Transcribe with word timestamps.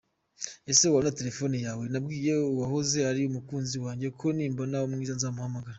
Ese 0.71 0.85
wantiza 0.93 1.17
telephone 1.19 1.55
yawe 1.65 1.83
?nabwiye 1.91 2.33
uwahoze 2.53 2.99
ari 3.11 3.21
umukunzi 3.25 3.75
wajye 3.83 4.09
ko 4.19 4.25
nimbona 4.35 4.85
umwiza 4.87 5.13
nzamuhamagara. 5.19 5.69